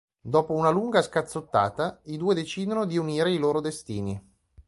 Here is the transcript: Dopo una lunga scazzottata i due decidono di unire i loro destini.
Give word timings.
Dopo 0.19 0.53
una 0.53 0.71
lunga 0.71 1.03
scazzottata 1.03 1.99
i 2.05 2.17
due 2.17 2.33
decidono 2.33 2.85
di 2.87 2.97
unire 2.97 3.31
i 3.31 3.37
loro 3.37 3.61
destini. 3.61 4.19